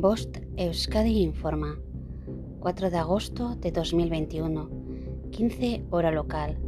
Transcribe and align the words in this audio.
Bost 0.00 0.38
Euskadi 0.56 1.20
informa. 1.20 1.78
4 2.60 2.88
de 2.88 2.96
agosto 2.96 3.54
de 3.56 3.70
2021, 3.70 4.70
15 5.30 5.84
hora 5.90 6.10
local. 6.10 6.58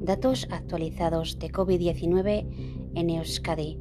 Datos 0.00 0.46
actualizados 0.52 1.40
de 1.40 1.50
COVID-19 1.50 2.46
en 2.94 3.10
Euskadi. 3.10 3.78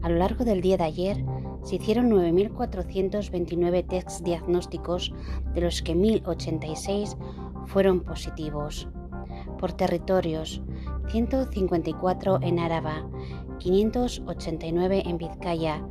A 0.00 0.08
lo 0.08 0.14
largo 0.14 0.44
del 0.44 0.60
día 0.60 0.76
de 0.76 0.84
ayer 0.84 1.24
se 1.64 1.74
hicieron 1.74 2.08
9.429 2.08 3.84
tests 3.88 4.22
diagnósticos, 4.22 5.12
de 5.52 5.60
los 5.62 5.82
que 5.82 5.96
1.086 5.96 7.16
fueron 7.66 8.04
positivos. 8.04 8.86
Por 9.58 9.72
territorios, 9.72 10.62
154 11.08 12.38
en 12.42 12.60
Áraba, 12.60 13.10
589 13.58 15.02
en 15.04 15.18
Vizcaya, 15.18 15.84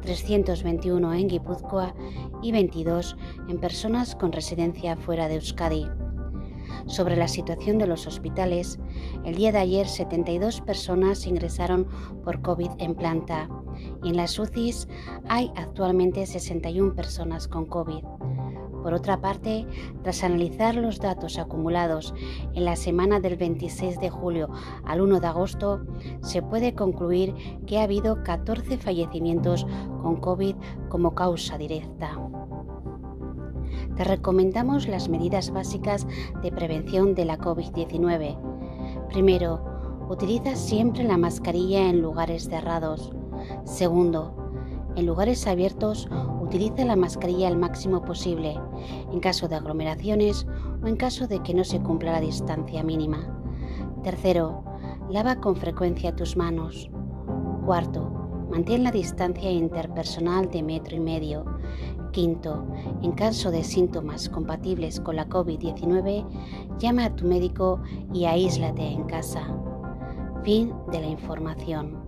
321 0.00 1.14
en 1.14 1.28
Guipúzcoa 1.28 1.94
y 2.42 2.52
22 2.52 3.16
en 3.48 3.58
personas 3.58 4.14
con 4.14 4.32
residencia 4.32 4.96
fuera 4.96 5.28
de 5.28 5.36
Euskadi. 5.36 5.86
Sobre 6.86 7.16
la 7.16 7.28
situación 7.28 7.78
de 7.78 7.86
los 7.86 8.06
hospitales, 8.06 8.78
el 9.24 9.34
día 9.34 9.52
de 9.52 9.58
ayer 9.58 9.86
72 9.86 10.62
personas 10.62 11.26
ingresaron 11.26 11.86
por 12.24 12.40
COVID 12.40 12.70
en 12.78 12.94
planta 12.94 13.48
y 14.02 14.08
en 14.08 14.16
las 14.16 14.38
UCIs 14.38 14.88
hay 15.28 15.50
actualmente 15.56 16.24
61 16.24 16.94
personas 16.94 17.46
con 17.46 17.66
COVID. 17.66 18.17
Por 18.82 18.94
otra 18.94 19.20
parte, 19.20 19.66
tras 20.02 20.22
analizar 20.22 20.74
los 20.74 21.00
datos 21.00 21.38
acumulados 21.38 22.14
en 22.54 22.64
la 22.64 22.76
semana 22.76 23.20
del 23.20 23.36
26 23.36 23.98
de 24.00 24.10
julio 24.10 24.48
al 24.84 25.00
1 25.00 25.20
de 25.20 25.26
agosto, 25.26 25.80
se 26.20 26.42
puede 26.42 26.74
concluir 26.74 27.34
que 27.66 27.78
ha 27.78 27.84
habido 27.84 28.22
14 28.22 28.78
fallecimientos 28.78 29.66
con 30.02 30.16
COVID 30.16 30.54
como 30.88 31.14
causa 31.14 31.58
directa. 31.58 32.18
Te 33.96 34.04
recomendamos 34.04 34.86
las 34.86 35.08
medidas 35.08 35.50
básicas 35.50 36.06
de 36.42 36.52
prevención 36.52 37.14
de 37.14 37.24
la 37.24 37.38
COVID-19. 37.38 38.38
Primero, 39.08 39.60
utiliza 40.08 40.54
siempre 40.54 41.04
la 41.04 41.16
mascarilla 41.16 41.88
en 41.88 42.00
lugares 42.00 42.48
cerrados. 42.48 43.12
Segundo, 43.64 44.34
en 44.98 45.06
lugares 45.06 45.46
abiertos, 45.46 46.08
utiliza 46.42 46.84
la 46.84 46.96
mascarilla 46.96 47.46
al 47.46 47.56
máximo 47.56 48.02
posible, 48.04 48.58
en 49.12 49.20
caso 49.20 49.46
de 49.46 49.54
aglomeraciones 49.54 50.46
o 50.82 50.86
en 50.86 50.96
caso 50.96 51.28
de 51.28 51.40
que 51.42 51.54
no 51.54 51.62
se 51.62 51.80
cumpla 51.80 52.12
la 52.12 52.20
distancia 52.20 52.82
mínima. 52.82 53.32
Tercero, 54.02 54.64
lava 55.08 55.36
con 55.36 55.54
frecuencia 55.54 56.16
tus 56.16 56.36
manos. 56.36 56.90
Cuarto, 57.64 58.10
mantén 58.50 58.82
la 58.82 58.90
distancia 58.90 59.50
interpersonal 59.50 60.50
de 60.50 60.62
metro 60.62 60.96
y 60.96 61.00
medio. 61.00 61.44
Quinto, 62.10 62.66
en 63.02 63.12
caso 63.12 63.50
de 63.50 63.62
síntomas 63.62 64.28
compatibles 64.28 64.98
con 64.98 65.16
la 65.16 65.28
COVID-19, 65.28 66.26
llama 66.78 67.04
a 67.04 67.14
tu 67.14 67.24
médico 67.24 67.80
y 68.12 68.24
aíslate 68.24 68.82
en 68.82 69.04
casa. 69.04 69.42
Fin 70.42 70.72
de 70.90 71.00
la 71.00 71.06
información. 71.06 72.07